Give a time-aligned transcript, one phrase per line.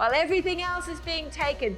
[0.00, 1.76] while everything else is being taken,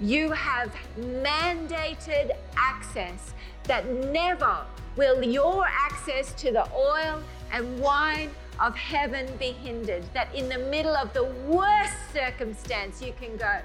[0.00, 8.76] you have mandated access that never will your access to the oil and wine of
[8.76, 10.04] heaven be hindered.
[10.14, 13.58] That in the middle of the worst circumstance, you can go,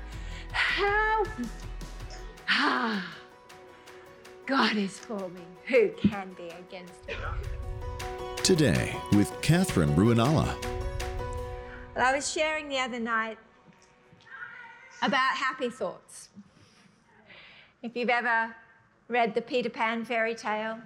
[0.53, 1.23] How?
[2.49, 3.15] Ah,
[4.47, 5.43] God is for me.
[5.67, 7.13] Who can be against me?
[8.37, 10.59] Today with Katherine Ruonala.
[11.95, 13.37] Well, I was sharing the other night
[15.01, 16.29] about happy thoughts.
[17.81, 18.55] If you've ever
[19.07, 20.79] read the Peter Pan fairy tale,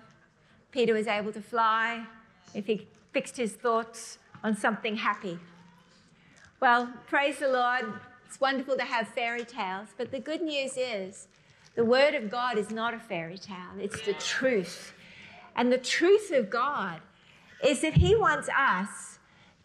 [0.71, 2.05] Peter was able to fly
[2.53, 5.39] if he fixed his thoughts on something happy.
[6.59, 7.85] Well, praise the Lord.
[8.27, 11.27] It's wonderful to have fairy tales, but the good news is
[11.75, 14.93] the Word of God is not a fairy tale, it's the truth.
[15.55, 16.99] And the truth of God
[17.63, 19.12] is that He wants us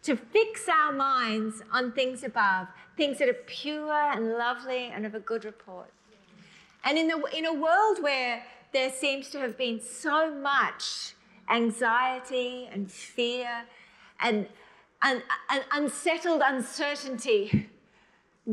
[0.03, 5.13] to fix our minds on things above, things that are pure and lovely and of
[5.13, 5.91] a good report.
[6.83, 11.13] And in, the, in a world where there seems to have been so much
[11.49, 13.65] anxiety and fear
[14.21, 14.47] and,
[15.01, 17.69] and, and unsettled uncertainty,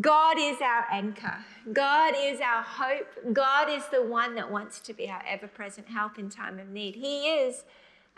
[0.01, 1.39] God is our anchor.
[1.73, 3.07] God is our hope.
[3.33, 6.69] God is the one that wants to be our ever present help in time of
[6.69, 6.97] need.
[6.97, 7.65] He is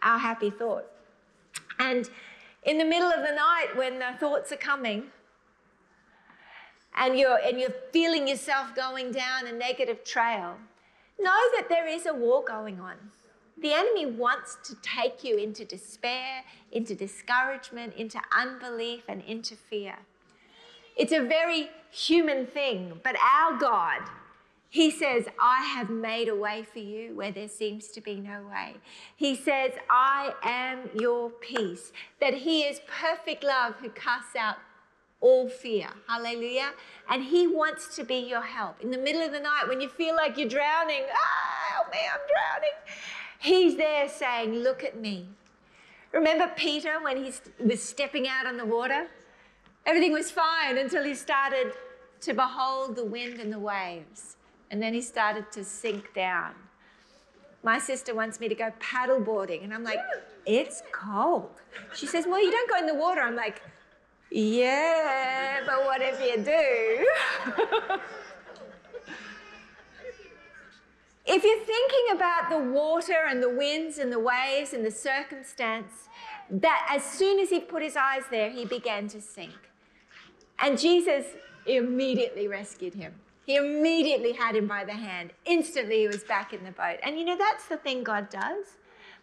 [0.03, 0.87] our happy thought.
[1.79, 2.09] And
[2.63, 5.05] in the middle of the night, when the thoughts are coming,
[6.97, 10.57] and you're, and you're feeling yourself going down a negative trail,
[11.19, 12.97] know that there is a war going on.
[13.61, 19.97] The enemy wants to take you into despair, into discouragement, into unbelief, and into fear.
[20.97, 24.03] It's a very human thing, but our God,
[24.71, 28.43] He says, I have made a way for you where there seems to be no
[28.51, 28.75] way.
[29.17, 34.57] He says, I am your peace, that He is perfect love who casts out
[35.21, 35.89] all fear.
[36.07, 36.73] Hallelujah.
[37.09, 38.81] And He wants to be your help.
[38.83, 41.99] In the middle of the night, when you feel like you're drowning, ah, help me,
[42.13, 42.77] I'm drowning.
[43.39, 45.29] He's there saying, Look at me.
[46.13, 49.09] Remember Peter when he was stepping out on the water?
[49.87, 51.73] Everything was fine until he started
[52.21, 54.37] to behold the wind and the waves.
[54.71, 56.53] And then he started to sink down.
[57.63, 59.99] My sister wants me to go paddleboarding, and I'm like,
[60.47, 61.51] It's cold.
[61.95, 63.21] She says, Well, you don't go in the water.
[63.21, 63.63] I'm like,
[64.31, 67.99] Yeah, but what if you do?
[71.31, 76.09] If you're thinking about the water and the winds and the waves and the circumstance,
[76.49, 79.53] that as soon as he put his eyes there, he began to sink.
[80.59, 81.27] And Jesus
[81.67, 83.15] immediately rescued him.
[83.49, 85.31] He immediately had him by the hand.
[85.47, 86.99] Instantly, he was back in the boat.
[87.03, 88.77] And you know, that's the thing God does.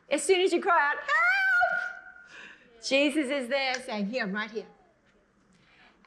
[0.09, 2.84] As soon as you cry out, help!
[2.84, 4.66] Jesus is there saying, Here, I'm right here.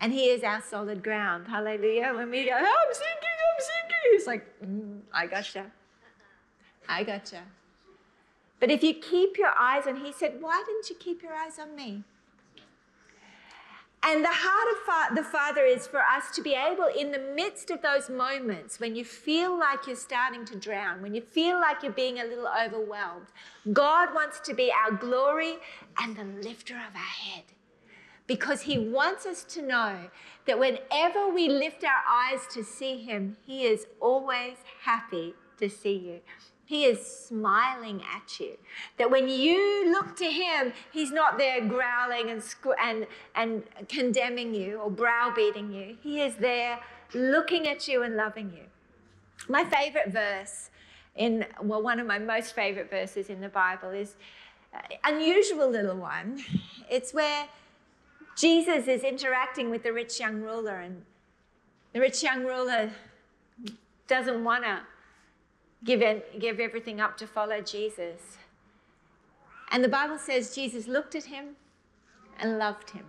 [0.00, 1.46] And he is our solid ground.
[1.46, 2.12] Hallelujah.
[2.12, 4.10] When we go, oh, I'm sinking, I'm sinking.
[4.10, 5.66] He's like, mm, I gotcha.
[6.88, 7.42] I gotcha.
[8.58, 11.60] But if you keep your eyes on, he said, Why didn't you keep your eyes
[11.60, 12.02] on me?
[14.02, 17.70] And the heart of the Father is for us to be able, in the midst
[17.70, 21.82] of those moments when you feel like you're starting to drown, when you feel like
[21.82, 23.26] you're being a little overwhelmed,
[23.72, 25.56] God wants to be our glory
[26.00, 27.44] and the lifter of our head.
[28.28, 30.10] Because He wants us to know
[30.46, 35.96] that whenever we lift our eyes to see Him, He is always happy to see
[35.96, 36.20] you.
[36.68, 38.58] He is smiling at you.
[38.98, 42.42] That when you look to Him, He's not there growling and,
[42.84, 45.96] and, and condemning you or browbeating you.
[46.02, 46.78] He is there
[47.14, 48.64] looking at you and loving you.
[49.48, 50.68] My favorite verse
[51.16, 54.16] in, well, one of my most favorite verses in the Bible is
[54.74, 56.44] an unusual little one.
[56.90, 57.48] It's where
[58.36, 61.02] Jesus is interacting with the rich young ruler, and
[61.94, 62.90] the rich young ruler
[64.06, 64.80] doesn't want to
[65.84, 68.38] give, in, give everything up to follow Jesus.
[69.70, 71.56] And the Bible says Jesus looked at him
[72.38, 73.04] and loved him.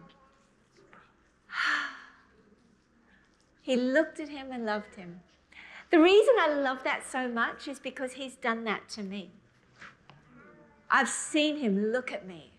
[3.62, 5.22] he looked at him and loved him.
[5.92, 9.32] The reason I love that so much is because he's done that to me.
[10.92, 12.52] I've seen him look at me,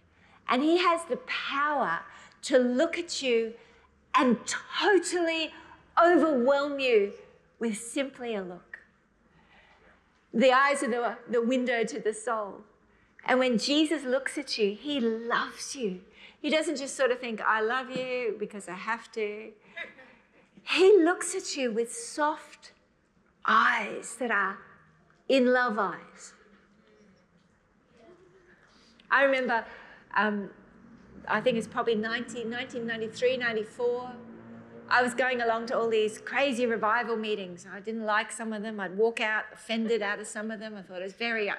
[0.48, 2.00] and he has the power
[2.42, 3.54] to look at you
[4.14, 4.38] and
[4.80, 5.52] totally
[6.02, 7.12] overwhelm you
[7.58, 8.69] with simply a look.
[10.32, 12.60] The eyes are the, the window to the soul.
[13.26, 16.00] And when Jesus looks at you, he loves you.
[16.40, 19.50] He doesn't just sort of think, I love you because I have to.
[20.62, 22.72] He looks at you with soft
[23.44, 24.58] eyes that are
[25.28, 26.34] in love eyes.
[29.10, 29.64] I remember,
[30.14, 30.50] um,
[31.26, 34.12] I think it's probably 19, 1993, 94.
[34.90, 37.66] I was going along to all these crazy revival meetings.
[37.72, 38.80] I didn't like some of them.
[38.80, 40.74] I'd walk out offended out of some of them.
[40.76, 41.54] I thought it was very, uh,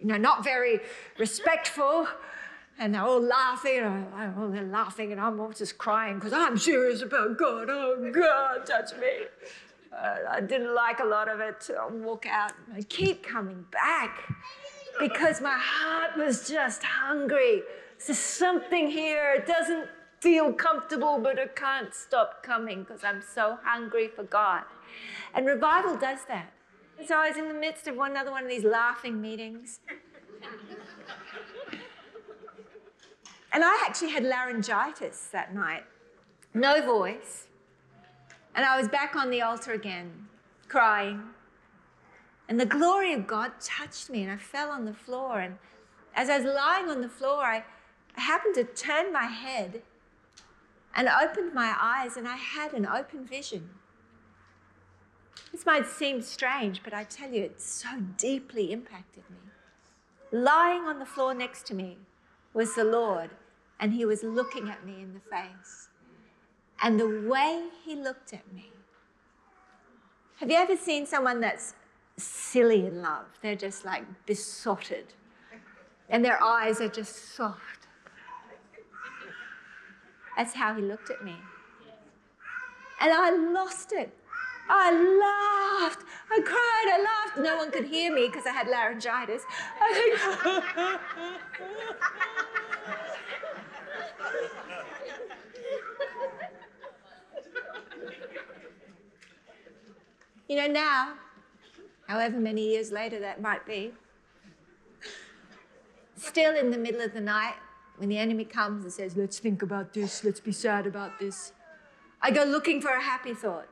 [0.00, 0.80] you know, not very
[1.18, 2.08] respectful.
[2.76, 3.78] And they're all laughing.
[3.78, 7.68] And oh, they're laughing, and I'm all just crying because I'm serious about God.
[7.70, 9.26] Oh, God, touch me.
[9.96, 11.70] Uh, I didn't like a lot of it.
[11.70, 12.52] I'd walk out.
[12.74, 14.28] I keep coming back
[14.98, 17.62] because my heart was just hungry.
[18.04, 19.34] There's something here.
[19.36, 19.88] It doesn't
[20.24, 24.62] feel comfortable, but I can't stop coming because I'm so hungry for God.
[25.34, 26.50] And revival does that.
[27.06, 29.80] so I was in the midst of one another one of these laughing meetings.
[33.52, 35.84] and I actually had laryngitis that night,
[36.54, 37.48] no voice.
[38.54, 40.28] And I was back on the altar again,
[40.68, 41.22] crying.
[42.48, 45.40] And the glory of God touched me, and I fell on the floor.
[45.40, 45.58] And
[46.14, 47.64] as I was lying on the floor, I,
[48.16, 49.82] I happened to turn my head
[50.94, 53.70] and opened my eyes, and I had an open vision.
[55.50, 59.36] This might seem strange, but I tell you, it so deeply impacted me.
[60.32, 61.98] Lying on the floor next to me
[62.52, 63.30] was the Lord,
[63.80, 65.88] and He was looking at me in the face.
[66.82, 68.70] And the way He looked at me.
[70.36, 71.74] Have you ever seen someone that's
[72.16, 73.26] silly in love?
[73.42, 75.14] They're just like besotted,
[76.08, 77.83] and their eyes are just soft
[80.36, 81.36] that's how he looked at me.
[83.00, 84.12] And I lost it.
[84.68, 86.04] I laughed.
[86.30, 86.86] I cried.
[86.92, 87.38] I laughed.
[87.38, 89.42] No one could hear me because I had laryngitis.
[89.80, 90.98] I
[100.48, 101.14] you know, now,
[102.08, 103.92] however many years later that might be,
[106.16, 107.54] still in the middle of the night,
[107.96, 111.52] when the enemy comes and says, let's think about this, let's be sad about this,
[112.20, 113.68] I go looking for a happy thought.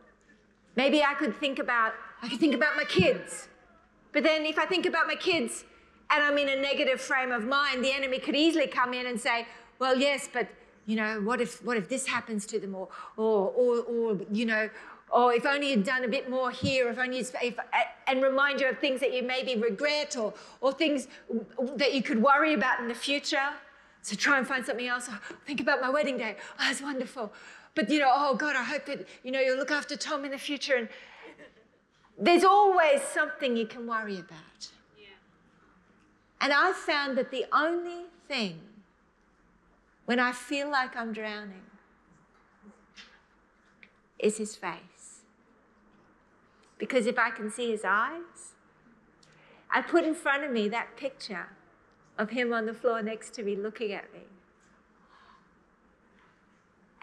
[0.76, 1.92] Maybe I could think about,
[2.22, 3.48] I could think about my kids.
[4.12, 5.64] But then if I think about my kids
[6.10, 9.20] and I'm in a negative frame of mind, the enemy could easily come in and
[9.20, 9.46] say,
[9.78, 10.48] well, yes, but
[10.86, 14.44] you know, what if what if this happens to them, or or or, or you
[14.44, 14.68] know,
[15.10, 17.58] or if only you'd done a bit more here, if only if,
[18.08, 21.06] and remind you of things that you maybe regret, or or things
[21.76, 23.50] that you could worry about in the future.
[24.02, 25.08] So try and find something else.
[25.10, 26.36] Oh, think about my wedding day.
[26.58, 27.32] Oh, that's wonderful.
[27.74, 30.32] But you know, oh God, I hope that you know you'll look after Tom in
[30.32, 30.74] the future.
[30.74, 30.88] And
[32.18, 34.68] there's always something you can worry about.
[34.98, 35.06] Yeah.
[36.40, 38.60] And I've found that the only thing
[40.04, 41.62] when I feel like I'm drowning
[44.18, 45.20] is his face.
[46.76, 48.54] Because if I can see his eyes,
[49.70, 51.48] I put in front of me that picture
[52.18, 54.20] of him on the floor next to me looking at me.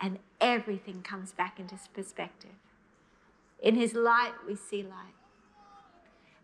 [0.02, 2.52] And everything comes back into perspective.
[3.62, 5.16] In his light, we see light.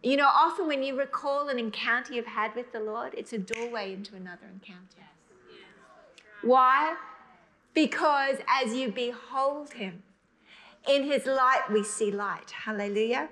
[0.04, 3.38] You know, often when you recall an encounter you've had with the Lord, it's a
[3.38, 5.08] doorway into another encounter.
[6.44, 6.96] Why?
[7.74, 10.04] Because as you behold him,
[10.88, 12.52] in his light we see light.
[12.52, 13.30] Hallelujah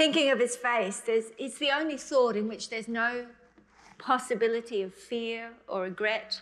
[0.00, 3.26] thinking of his face, it's the only thought in which there's no
[3.98, 6.40] possibility of fear or regret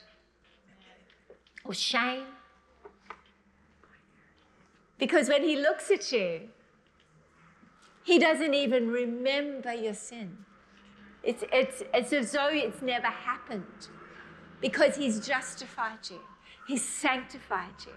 [1.64, 2.26] or shame.
[4.96, 6.42] Because when he looks at you,
[8.04, 10.38] he doesn't even remember your sin.
[11.24, 13.88] It's, it's, it's as though it's never happened
[14.60, 16.20] because he's justified you,
[16.68, 17.92] he's sanctified you.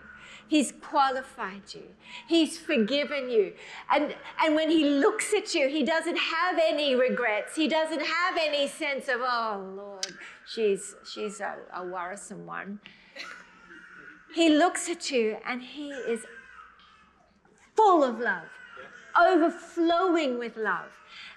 [0.51, 1.95] He's qualified you.
[2.27, 3.53] He's forgiven you.
[3.89, 7.55] And, and when He looks at you, He doesn't have any regrets.
[7.55, 10.07] He doesn't have any sense of, oh, Lord,
[10.45, 12.81] she's, she's a, a worrisome one.
[14.35, 16.25] He looks at you and He is
[17.77, 18.49] full of love,
[19.17, 20.89] overflowing with love.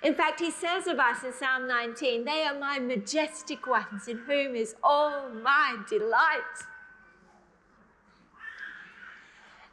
[0.03, 4.19] In fact, he says of us in Psalm 19, they are my majestic ones in
[4.19, 6.67] whom is all my delight.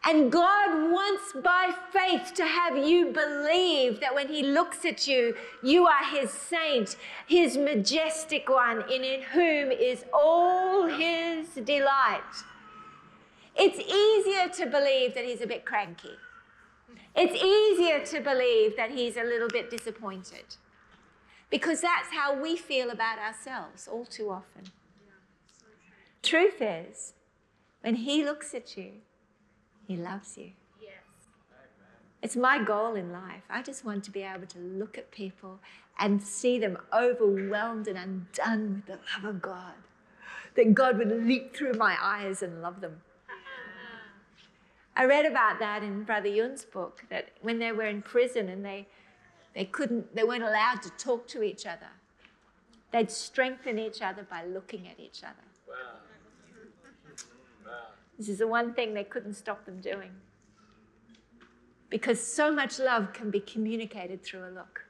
[0.03, 5.35] And God wants by faith to have you believe that when He looks at you,
[5.61, 6.95] you are His saint,
[7.27, 12.21] His majestic one, in, in whom is all His delight.
[13.55, 16.17] It's easier to believe that He's a bit cranky.
[17.15, 20.55] It's easier to believe that He's a little bit disappointed.
[21.51, 24.63] Because that's how we feel about ourselves all too often.
[26.23, 27.13] Truth is,
[27.81, 28.93] when He looks at you,
[29.91, 30.51] he loves you.
[30.81, 30.91] Yes.
[32.21, 33.43] It's my goal in life.
[33.49, 35.59] I just want to be able to look at people
[35.99, 39.73] and see them overwhelmed and undone with the love of God.
[40.55, 43.01] That God would leap through my eyes and love them.
[44.95, 48.63] I read about that in Brother Yun's book that when they were in prison and
[48.63, 48.87] they,
[49.55, 51.87] they couldn't, they weren't allowed to talk to each other,
[52.91, 55.47] they'd strengthen each other by looking at each other.
[55.67, 55.75] Wow.
[58.17, 60.11] This is the one thing they couldn't stop them doing.
[61.89, 64.85] Because so much love can be communicated through a look.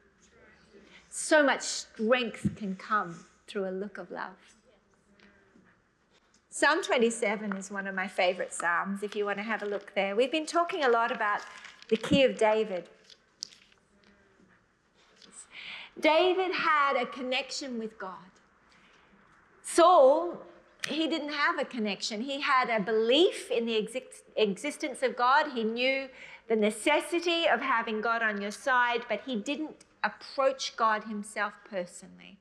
[1.09, 4.37] So much strength can come through a look of love.
[6.49, 9.93] Psalm 27 is one of my favorite Psalms, if you want to have a look
[9.95, 10.15] there.
[10.15, 11.41] We've been talking a lot about
[11.89, 12.89] the key of David.
[15.99, 18.17] David had a connection with God.
[19.61, 20.41] Saul,
[20.87, 22.21] he didn't have a connection.
[22.21, 25.51] He had a belief in the exist- existence of God.
[25.53, 26.09] He knew
[26.47, 32.39] the necessity of having God on your side, but he didn't approach God himself personally.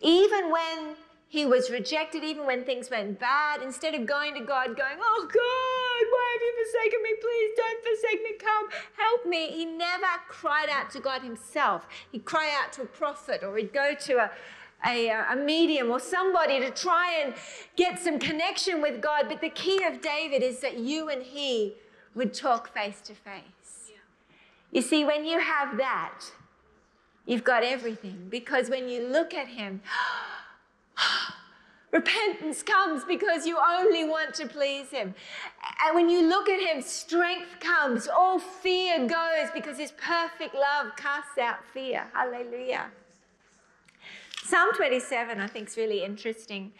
[0.00, 0.96] Even when
[1.30, 3.60] he was rejected even when things went bad.
[3.62, 7.10] Instead of going to God, going, Oh God, why have you forsaken me?
[7.20, 8.32] Please don't forsake me.
[8.38, 9.48] Come, help me.
[9.48, 11.86] He never cried out to God himself.
[12.12, 14.30] He'd cry out to a prophet or he'd go to a,
[14.86, 17.34] a, a medium or somebody to try and
[17.76, 19.26] get some connection with God.
[19.28, 21.74] But the key of David is that you and he
[22.14, 23.92] would talk face to face.
[24.70, 26.24] You see, when you have that,
[27.26, 29.80] you've got everything because when you look at him,
[31.90, 35.14] Repentance comes because you only want to please Him.
[35.84, 38.08] And when you look at Him, strength comes.
[38.08, 42.06] All fear goes because His perfect love casts out fear.
[42.12, 42.90] Hallelujah.
[44.48, 46.72] Psalm 27, I think, is really interesting.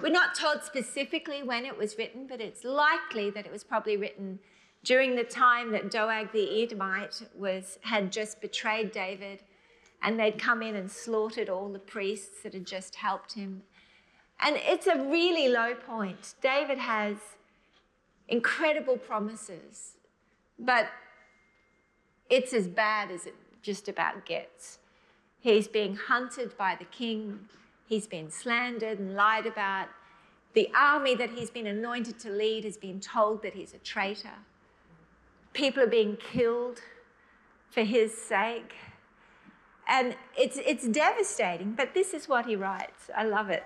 [0.00, 3.98] We're not told specifically when it was written, but it's likely that it was probably
[3.98, 4.38] written
[4.84, 9.42] during the time that Doeg the Edomite was, had just betrayed David
[10.02, 13.64] and they'd come in and slaughtered all the priests that had just helped him.
[14.40, 16.36] And it's a really low point.
[16.40, 17.16] David has
[18.28, 19.96] incredible promises,
[20.58, 20.88] but
[22.30, 24.79] it's as bad as it just about gets.
[25.40, 27.48] He's being hunted by the king,
[27.86, 29.88] he's been slandered and lied about.
[30.52, 34.38] The army that he's been anointed to lead has been told that he's a traitor.
[35.52, 36.80] People are being killed
[37.70, 38.74] for his sake.
[39.88, 43.10] And it's, it's devastating, but this is what he writes.
[43.16, 43.64] I love it.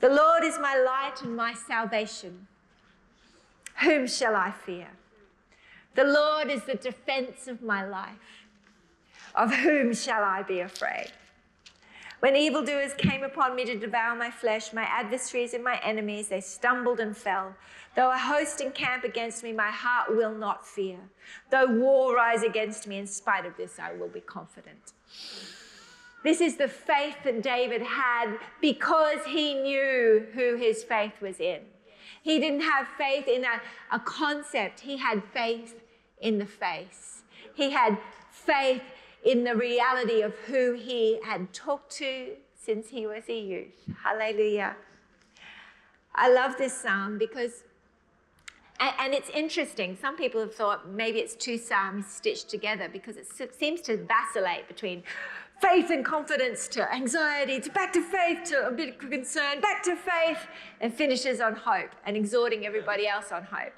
[0.00, 2.46] The Lord is my light and my salvation.
[3.82, 4.88] Whom shall I fear?
[5.94, 8.47] The Lord is the defense of my life.
[9.38, 11.12] Of whom shall I be afraid?
[12.18, 16.40] When evildoers came upon me to devour my flesh, my adversaries and my enemies, they
[16.40, 17.54] stumbled and fell.
[17.94, 20.98] Though a host encamp against me, my heart will not fear.
[21.50, 24.92] Though war rise against me, in spite of this, I will be confident.
[26.24, 31.60] This is the faith that David had because he knew who his faith was in.
[32.24, 33.60] He didn't have faith in a,
[33.92, 35.80] a concept, he had faith
[36.20, 37.22] in the face.
[37.54, 37.98] He had
[38.32, 38.82] faith
[39.28, 43.84] in the reality of who he had talked to since he was a youth.
[44.02, 44.74] Hallelujah.
[46.14, 47.64] I love this psalm because,
[48.80, 49.98] and, it's interesting.
[50.00, 54.66] Some people have thought maybe it's two psalms stitched together because it seems to vacillate
[54.66, 55.02] between
[55.60, 59.82] faith and confidence to anxiety to back to faith to a bit of concern, back
[59.82, 60.46] to faith,
[60.80, 63.74] and finishes on hope and exhorting everybody else on hope.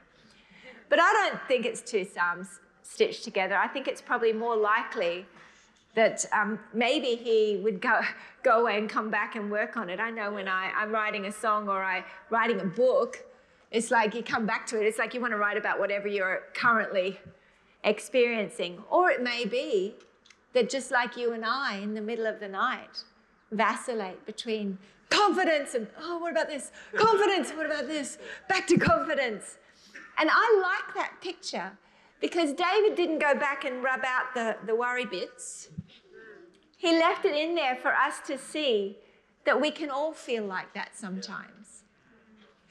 [0.89, 3.57] But I don't think it's two psalms stitched together.
[3.57, 5.27] I think it's probably more likely
[5.95, 8.01] that um, maybe he would go,
[8.43, 9.99] go away and come back and work on it.
[9.99, 13.25] I know when I, I'm writing a song or I'm writing a book,
[13.71, 14.87] it's like you come back to it.
[14.87, 17.19] It's like you want to write about whatever you're currently
[17.85, 18.83] experiencing.
[18.91, 19.95] Or it may be
[20.53, 23.05] that just like you and I in the middle of the night
[23.53, 24.79] vacillate between
[25.09, 26.71] confidence and, oh, what about this?
[26.95, 28.19] Confidence, what about this?
[28.49, 29.59] Back to confidence.
[30.19, 31.73] And I like that picture
[32.21, 35.69] because David didn't go back and rub out the, the worry bits.
[36.81, 38.97] He left it in there for us to see
[39.45, 41.83] that we can all feel like that sometimes.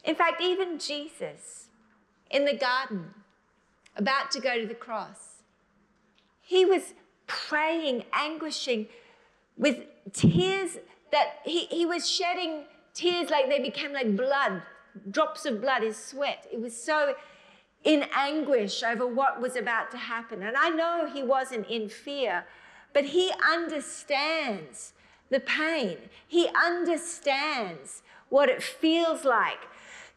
[0.04, 1.68] In fact, even Jesus
[2.32, 3.14] in the garden,
[3.96, 5.44] about to go to the cross,
[6.42, 6.96] he was
[7.28, 8.88] praying, anguishing
[9.56, 10.80] with tears
[11.12, 12.64] that he, he was shedding
[12.96, 14.64] tears like they became like blood,
[15.12, 16.48] drops of blood, his sweat.
[16.52, 17.14] It was so
[17.84, 20.42] in anguish over what was about to happen.
[20.42, 22.46] And I know he wasn't in fear,
[22.94, 24.94] but he understands
[25.30, 25.98] the pain.
[26.28, 29.60] He understands what it feels like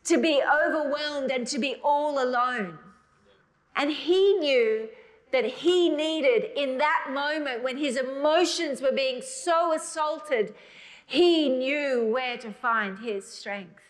[0.05, 2.79] to be overwhelmed and to be all alone.
[3.77, 4.89] And he knew
[5.33, 10.55] that he needed in that moment when his emotions were being so assaulted,
[11.07, 13.81] he knew where to find his strength.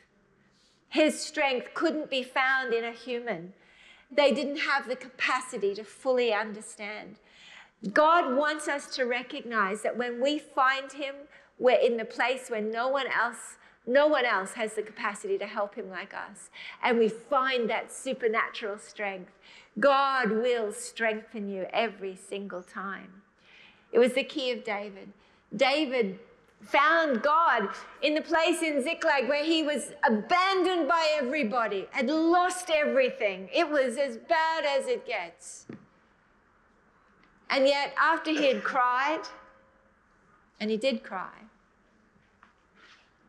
[0.89, 3.55] His strength couldn't be found in a human.
[4.15, 7.17] they didn't have the capacity to fully understand.
[7.93, 11.15] God wants us to recognize that when we find Him,
[11.59, 15.47] we're in the place where no one else no one else has the capacity to
[15.47, 16.51] help him like us.
[16.83, 19.33] And we find that supernatural strength.
[19.81, 23.23] God will strengthen you every single time.
[23.91, 25.13] It was the key of David.
[25.55, 26.19] David
[26.61, 27.71] found God
[28.03, 33.49] in the place in Ziklag where he was abandoned by everybody, had lost everything.
[33.53, 35.67] It was as bad as it gets.
[37.53, 39.21] And yet, after he had cried,
[40.59, 41.37] and he did cry,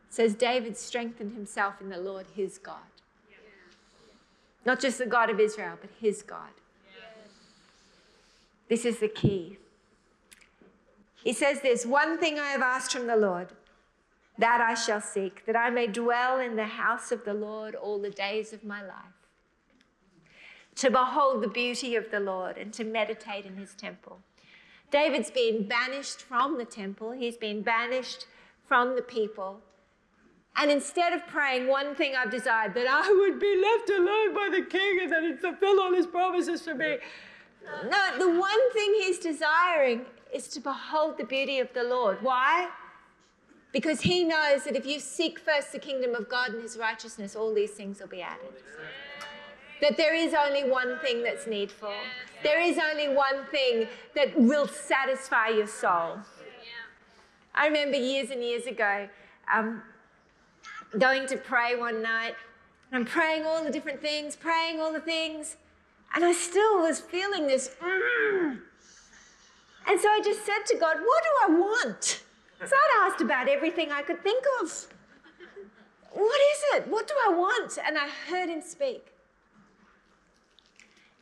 [0.09, 2.77] says David strengthened himself in the Lord his God.
[4.65, 6.51] Not just the God of Israel, but his God.
[8.69, 9.57] This is the key.
[11.21, 13.49] He says this one thing I have asked from the Lord,
[14.37, 17.99] that I shall seek, that I may dwell in the house of the Lord all
[17.99, 19.22] the days of my life,
[20.83, 24.19] to behold the beauty of the Lord and to meditate in his temple.
[24.91, 28.25] David's been banished from the temple, he's been banished
[28.67, 29.61] from the people.
[30.57, 34.49] And instead of praying, one thing I've desired, that I would be left alone by
[34.59, 36.97] the king and that he'd fulfill all his promises for me.
[37.85, 40.01] No, the one thing he's desiring
[40.33, 42.17] is to behold the beauty of the Lord.
[42.21, 42.67] Why?
[43.71, 47.37] Because he knows that if you seek first the kingdom of God and his righteousness,
[47.37, 48.51] all these things will be added.
[49.83, 51.91] That there is only one thing that's needful.
[52.41, 56.19] There is only one thing that will satisfy your soul.
[57.53, 59.09] I remember years and years ago,
[59.53, 59.81] um,
[60.97, 62.33] going to pray one night.
[62.91, 65.57] And I'm praying all the different things, praying all the things.
[66.15, 67.75] And I still was feeling this.
[67.83, 68.59] Mm.
[69.85, 72.23] And so I just said to God, What do I want?
[72.65, 74.87] So I'd asked about everything I could think of.
[76.13, 76.87] What is it?
[76.87, 77.77] What do I want?
[77.85, 79.12] And I heard him speak.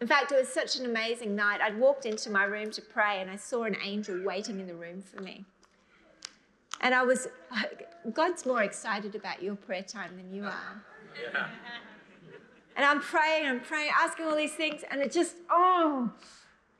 [0.01, 1.61] In fact, it was such an amazing night.
[1.61, 4.73] I'd walked into my room to pray and I saw an angel waiting in the
[4.73, 5.45] room for me.
[6.81, 7.27] And I was,
[8.13, 10.83] God's more excited about your prayer time than you are.
[11.23, 11.47] Yeah.
[12.75, 16.11] And I'm praying, I'm praying, asking all these things, and it just, oh,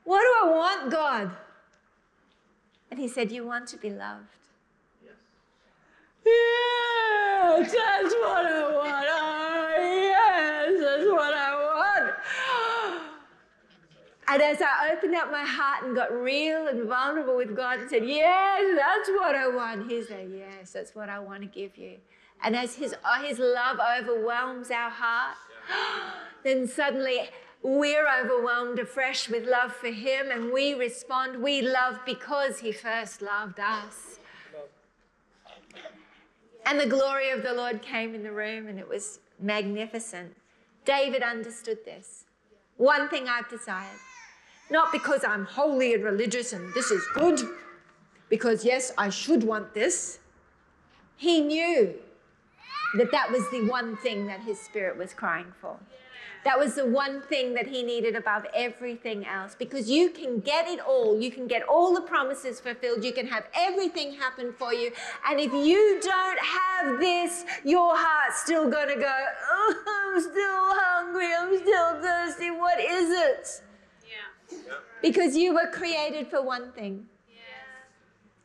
[0.02, 1.30] what do I want, God?
[2.90, 4.26] And He said, You want to be loved.
[5.04, 5.14] Yes,
[6.26, 9.06] yes that's what I want.
[9.08, 9.41] Oh,
[14.32, 17.90] and as I opened up my heart and got real and vulnerable with God and
[17.90, 21.76] said, Yes, that's what I want, He said, Yes, that's what I want to give
[21.76, 21.96] you.
[22.42, 25.36] And as His, uh, his love overwhelms our heart,
[26.44, 27.28] then suddenly
[27.62, 31.42] we're overwhelmed afresh with love for Him and we respond.
[31.42, 34.18] We love because He first loved us.
[36.64, 40.34] And the glory of the Lord came in the room and it was magnificent.
[40.86, 42.24] David understood this.
[42.78, 43.98] One thing I've desired
[44.72, 47.40] not because I'm holy and religious and this is good,
[48.28, 50.18] because yes, I should want this.
[51.16, 51.94] He knew
[52.96, 55.76] that that was the one thing that his spirit was crying for.
[56.44, 60.66] That was the one thing that he needed above everything else because you can get
[60.66, 61.20] it all.
[61.20, 63.04] You can get all the promises fulfilled.
[63.04, 64.90] You can have everything happen for you.
[65.28, 69.18] And if you don't have this, your heart's still going to go,
[69.52, 71.32] oh, I'm still hungry.
[71.32, 72.50] I'm still thirsty.
[72.50, 73.62] What is it?
[75.00, 77.38] Because you were created for one thing yes.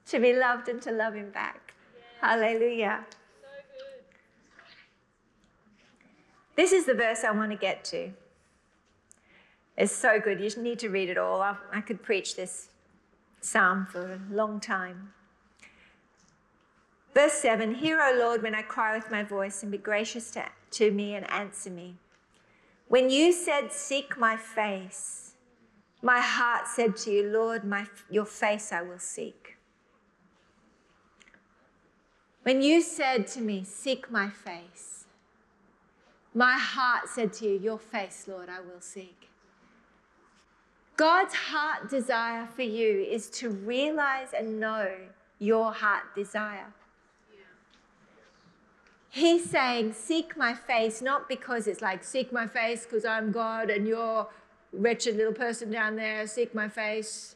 [0.08, 1.74] to be loved and to love Him back.
[1.96, 2.04] Yes.
[2.22, 3.06] Hallelujah.
[3.10, 3.48] So
[6.56, 8.12] this is the verse I want to get to.
[9.78, 10.40] It's so good.
[10.42, 11.42] You need to read it all.
[11.42, 12.70] I, I could preach this
[13.42, 15.14] psalm for a long time.
[17.14, 20.46] Verse 7 Hear, O Lord, when I cry with my voice, and be gracious to,
[20.72, 21.96] to me and answer me.
[22.88, 25.27] When you said, Seek my face,
[26.02, 29.58] my heart said to you, Lord, my, your face I will seek.
[32.44, 35.06] When you said to me, Seek my face,
[36.34, 39.30] my heart said to you, Your face, Lord, I will seek.
[40.96, 44.90] God's heart desire for you is to realize and know
[45.40, 46.74] your heart desire.
[49.10, 53.70] He's saying, Seek my face, not because it's like, Seek my face because I'm God
[53.70, 54.28] and you're
[54.72, 57.36] wretched little person down there, seek my face.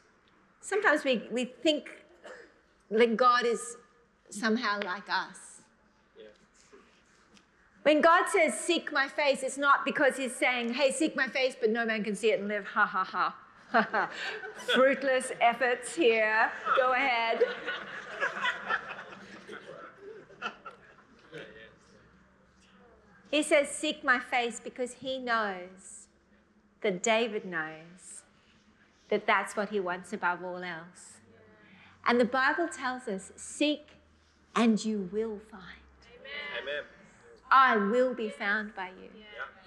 [0.60, 1.90] Sometimes we, we think
[2.90, 3.76] that God is
[4.30, 5.38] somehow like us.
[7.82, 11.56] When God says, seek my face, it's not because he's saying, hey, seek my face,
[11.60, 12.64] but no man can see it and live.
[12.66, 13.34] Ha ha ha.
[14.74, 16.52] Fruitless efforts here.
[16.76, 17.42] Go ahead.
[23.32, 26.01] he says, seek my face because he knows
[26.82, 28.22] that David knows
[29.08, 31.18] that that's what he wants above all else.
[32.06, 33.86] And the Bible tells us seek
[34.54, 35.64] and you will find.
[36.60, 36.84] Amen.
[37.50, 39.08] I will be found by you.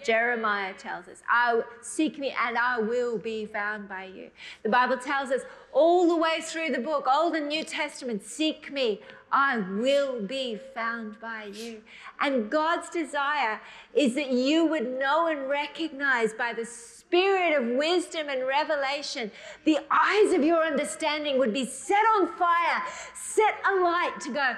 [0.03, 4.29] Jeremiah tells us, I seek me and I will be found by you.
[4.63, 8.71] The Bible tells us all the way through the book, Old and New Testament, seek
[8.71, 9.01] me,
[9.35, 11.81] I will be found by you.
[12.21, 13.59] And God's desire
[13.93, 19.29] is that you would know and recognize by the spirit of wisdom and revelation,
[19.65, 22.81] the eyes of your understanding would be set on fire,
[23.13, 24.55] set alight to go,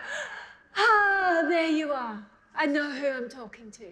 [0.78, 2.24] ah, there you are.
[2.56, 3.88] I know who I'm talking to.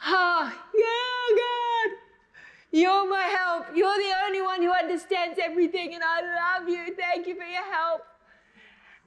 [0.00, 1.96] Ah, yeah, God.
[2.70, 3.66] You're my help.
[3.74, 6.20] You're the only one who understands everything, and I
[6.60, 6.94] love you.
[6.94, 8.02] Thank you for your help.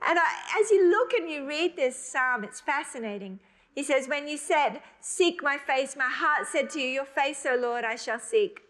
[0.05, 3.39] And I, as you look and you read this psalm, it's fascinating.
[3.73, 7.45] He says, When you said, Seek my face, my heart said to you, Your face,
[7.49, 8.61] O Lord, I shall seek.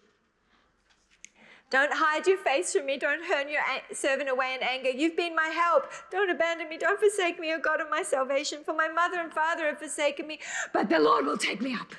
[1.70, 2.98] Don't hide your face from me.
[2.98, 3.62] Don't turn your
[3.92, 4.90] servant away in anger.
[4.90, 5.92] You've been my help.
[6.12, 6.78] Don't abandon me.
[6.78, 8.60] Don't forsake me, O God of my salvation.
[8.64, 10.40] For my mother and father have forsaken me,
[10.72, 11.94] but the Lord will take me up.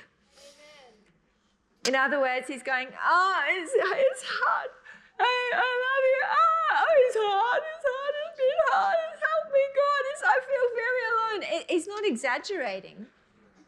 [1.87, 4.69] In other words, he's going, Oh, it's, it's hard.
[5.19, 6.21] I, I love you.
[6.29, 7.61] Oh, it's hard.
[7.65, 8.13] It's hard.
[8.25, 8.97] It's been hard.
[9.09, 10.01] It's help me, God.
[10.11, 11.41] It's, I feel very alone.
[11.58, 13.05] It, he's not exaggerating.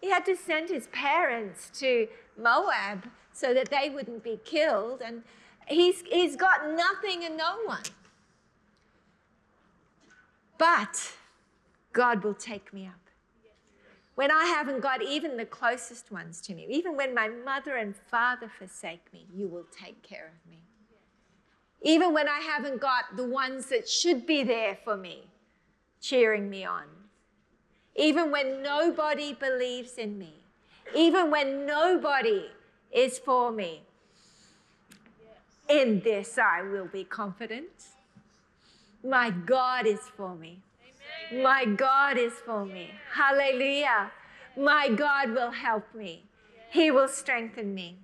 [0.02, 5.02] He had to send his parents to Moab so that they wouldn't be killed.
[5.02, 5.24] And
[5.68, 7.84] he's, he's got nothing and no one.
[10.58, 11.14] But
[11.94, 12.96] God will take me up.
[14.16, 17.96] When I haven't got even the closest ones to me, even when my mother and
[17.96, 20.60] father forsake me, you will take care of me.
[21.82, 25.30] Even when I haven't got the ones that should be there for me,
[26.00, 26.84] cheering me on.
[27.96, 30.34] Even when nobody believes in me.
[30.96, 32.48] Even when nobody
[32.92, 33.82] is for me.
[35.70, 37.70] In this I will be confident.
[39.04, 40.60] My God is for me.
[41.32, 41.44] Amen.
[41.44, 42.92] My God is for me.
[43.12, 44.12] Hallelujah.
[44.58, 46.24] My God will help me.
[46.70, 47.98] He will strengthen me.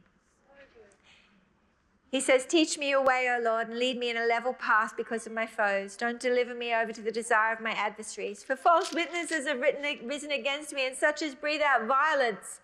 [2.10, 4.94] He says, Teach me your way, O Lord, and lead me in a level path
[4.96, 5.98] because of my foes.
[5.98, 8.44] Don't deliver me over to the desire of my adversaries.
[8.44, 12.62] For false witnesses have written, risen against me, and such as breathe out violence.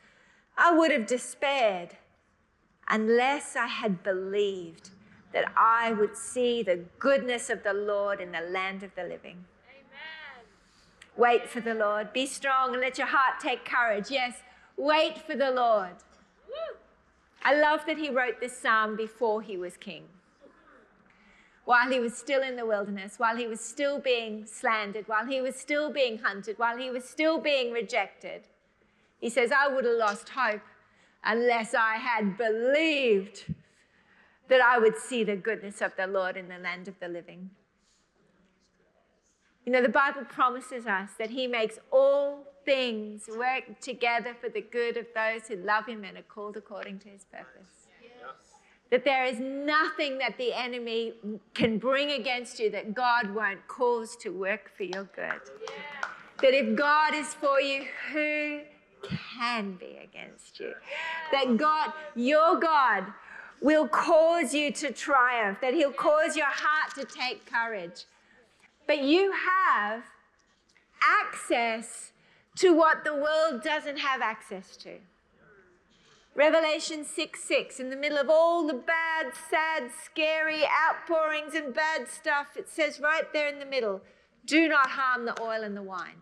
[0.58, 1.98] I would have despaired
[2.90, 4.92] unless I had believed
[5.34, 9.44] that I would see the goodness of the Lord in the land of the living.
[9.68, 10.46] Amen.
[11.18, 12.14] Wait for the Lord.
[12.14, 14.10] Be strong and let your heart take courage.
[14.10, 14.36] Yes,
[14.78, 15.96] wait for the Lord.
[16.48, 16.78] Woo.
[17.44, 20.06] I love that he wrote this psalm before he was king.
[21.66, 25.42] While he was still in the wilderness, while he was still being slandered, while he
[25.42, 28.44] was still being hunted, while he was still being rejected.
[29.20, 30.62] He says, I would have lost hope
[31.24, 33.54] unless I had believed
[34.50, 37.52] that I would see the goodness of the Lord in the land of the living.
[39.66, 44.62] You know, the Bible promises us that He makes all things work together for the
[44.62, 47.88] good of those who love Him and are called according to His purpose.
[48.90, 51.14] That there is nothing that the enemy
[51.54, 55.42] can bring against you that God won't cause to work for your good.
[56.42, 58.62] That if God is for you, who
[59.38, 60.74] can be against you?
[61.32, 63.06] That God, your God,
[63.62, 68.06] will cause you to triumph, that He'll cause your heart to take courage.
[68.86, 70.04] But you have
[71.02, 72.12] access
[72.58, 75.00] to what the world doesn't have access to.
[76.36, 82.08] Revelation 6 6, in the middle of all the bad, sad, scary outpourings and bad
[82.08, 84.02] stuff, it says right there in the middle
[84.46, 86.22] do not harm the oil and the wine.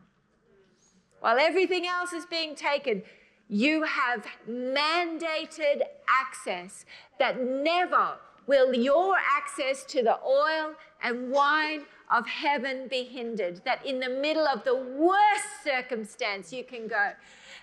[1.21, 3.03] While everything else is being taken,
[3.47, 6.85] you have mandated access
[7.19, 10.73] that never will your access to the oil
[11.03, 13.61] and wine of heaven be hindered.
[13.65, 17.11] That in the middle of the worst circumstance, you can go,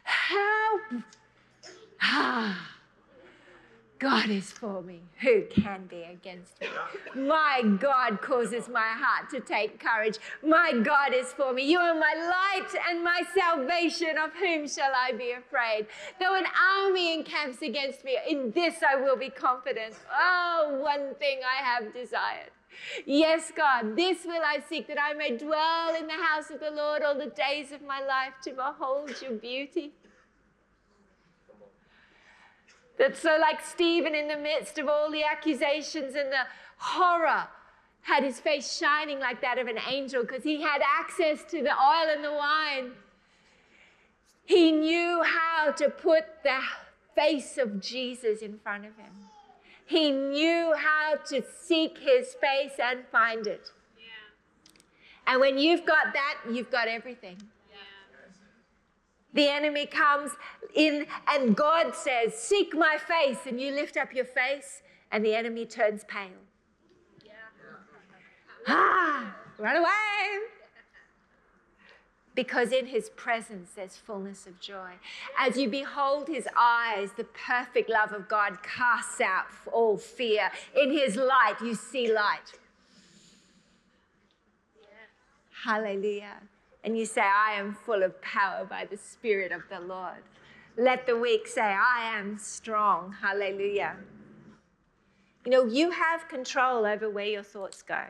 [0.04, 0.80] How?
[2.00, 2.77] Ah.
[3.98, 5.00] God is for me.
[5.22, 6.68] Who can be against me?
[7.16, 10.18] My God causes my heart to take courage.
[10.46, 11.68] My God is for me.
[11.68, 14.16] You are my light and my salvation.
[14.22, 15.86] Of whom shall I be afraid?
[16.20, 16.44] Though an
[16.78, 19.94] army encamps against me, in this I will be confident.
[20.14, 22.50] Oh, one thing I have desired.
[23.06, 26.70] Yes, God, this will I seek that I may dwell in the house of the
[26.70, 29.92] Lord all the days of my life to behold your beauty
[32.98, 37.48] that so, like Stephen, in the midst of all the accusations and the horror,
[38.02, 41.70] had his face shining like that of an angel because he had access to the
[41.70, 42.90] oil and the wine.
[44.44, 46.58] He knew how to put the
[47.14, 49.12] face of Jesus in front of him.
[49.84, 53.70] He knew how to seek his face and find it.
[55.26, 57.36] And when you've got that, you've got everything.
[59.38, 60.32] The enemy comes
[60.74, 63.38] in, and God says, Seek my face.
[63.46, 66.42] And you lift up your face, and the enemy turns pale.
[68.66, 70.40] Ah, run away.
[72.34, 74.94] Because in his presence there's fullness of joy.
[75.38, 80.50] As you behold his eyes, the perfect love of God casts out all fear.
[80.76, 82.58] In his light, you see light.
[85.64, 86.38] Hallelujah.
[86.84, 90.22] And you say, I am full of power by the Spirit of the Lord.
[90.76, 93.14] Let the weak say, I am strong.
[93.20, 93.96] Hallelujah.
[95.44, 98.04] You know, you have control over where your thoughts go.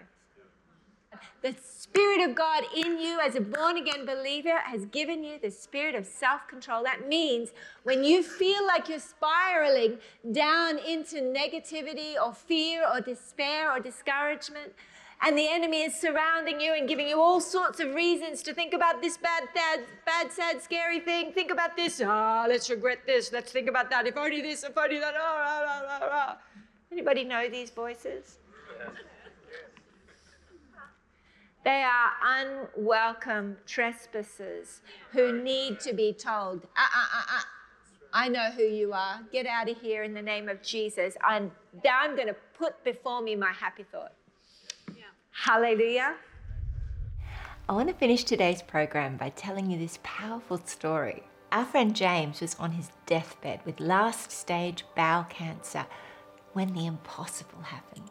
[1.43, 5.51] The Spirit of God in you as a born again believer has given you the
[5.51, 6.83] spirit of self control.
[6.83, 7.51] That means
[7.85, 9.99] when you feel like you're spiraling
[10.33, 14.73] down into negativity or fear or despair or discouragement,
[15.21, 18.73] and the enemy is surrounding you and giving you all sorts of reasons to think
[18.73, 21.33] about this bad, bad, bad, sad, scary thing.
[21.33, 22.01] Think about this.
[22.05, 23.33] Ah, oh, let's regret this.
[23.33, 24.07] Let's think about that.
[24.07, 25.15] If only this, if only that.
[25.19, 26.35] Oh,
[26.93, 28.39] Anybody know these voices?
[31.65, 37.47] They are unwelcome trespassers who need to be told, ah, ah, ah, ah.
[38.15, 39.21] I know who you are.
[39.33, 41.15] Get out of here in the name of Jesus.
[41.23, 41.51] I'm,
[41.91, 44.13] I'm going to put before me my happy thought.
[45.45, 46.17] Hallelujah.
[47.69, 51.23] I want to finish today's program by telling you this powerful story.
[51.53, 55.87] Our friend James was on his deathbed with last stage bowel cancer
[56.55, 58.11] when the impossible happened.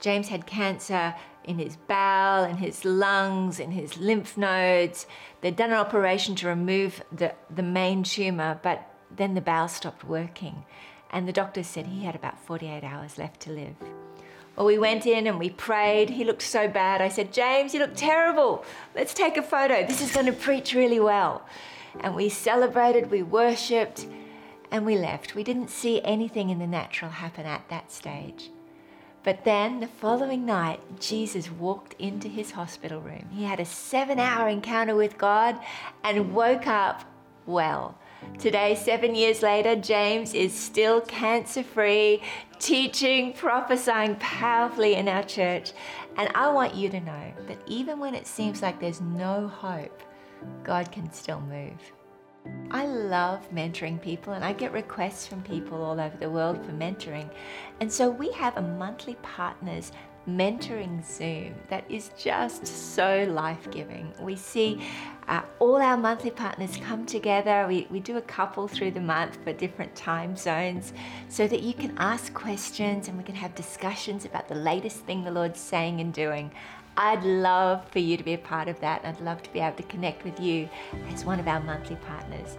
[0.00, 1.14] James had cancer
[1.44, 5.06] in his bowel, in his lungs, in his lymph nodes.
[5.40, 10.04] They'd done an operation to remove the, the main tumor, but then the bowel stopped
[10.04, 10.66] working.
[11.10, 13.76] And the doctor said he had about 48 hours left to live.
[14.58, 16.10] Well, we went in and we prayed.
[16.10, 17.00] He looked so bad.
[17.00, 18.64] I said, James, you look terrible.
[18.92, 19.86] Let's take a photo.
[19.86, 21.46] This is going to preach really well.
[22.00, 24.08] And we celebrated, we worshipped,
[24.72, 25.36] and we left.
[25.36, 28.50] We didn't see anything in the natural happen at that stage.
[29.22, 33.28] But then the following night, Jesus walked into his hospital room.
[33.30, 35.56] He had a seven hour encounter with God
[36.02, 37.04] and woke up
[37.46, 37.96] well.
[38.38, 42.22] Today, seven years later, James is still cancer free,
[42.58, 45.72] teaching, prophesying powerfully in our church.
[46.16, 50.02] And I want you to know that even when it seems like there's no hope,
[50.64, 51.92] God can still move.
[52.70, 56.72] I love mentoring people, and I get requests from people all over the world for
[56.72, 57.30] mentoring.
[57.80, 59.92] And so we have a monthly partners
[60.28, 64.12] mentoring Zoom that is just so life giving.
[64.20, 64.86] We see
[65.26, 67.66] uh, all our monthly partners come together.
[67.66, 70.92] We, we do a couple through the month for different time zones
[71.28, 75.24] so that you can ask questions and we can have discussions about the latest thing
[75.24, 76.50] the Lord's saying and doing.
[76.96, 79.04] I'd love for you to be a part of that.
[79.04, 80.68] I'd love to be able to connect with you
[81.12, 82.58] as one of our monthly partners.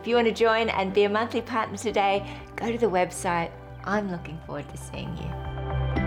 [0.00, 3.50] If you want to join and be a monthly partner today, go to the website.
[3.84, 5.97] I'm looking forward to seeing you.